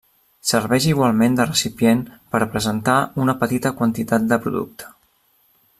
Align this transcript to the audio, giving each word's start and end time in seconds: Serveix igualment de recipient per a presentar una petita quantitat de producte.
Serveix 0.51 0.87
igualment 0.91 1.35
de 1.39 1.45
recipient 1.49 2.01
per 2.35 2.41
a 2.45 2.49
presentar 2.55 2.97
una 3.25 3.35
petita 3.45 3.73
quantitat 3.83 4.27
de 4.33 4.45
producte. 4.47 4.91